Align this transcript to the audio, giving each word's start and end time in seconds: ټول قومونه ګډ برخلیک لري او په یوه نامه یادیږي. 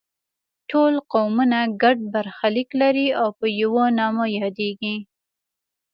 ټول 0.69 0.93
قومونه 1.11 1.59
ګډ 1.81 1.97
برخلیک 2.13 2.69
لري 2.81 3.07
او 3.21 3.27
په 3.39 3.45
یوه 3.61 3.85
نامه 3.99 4.25
یادیږي. 4.39 4.95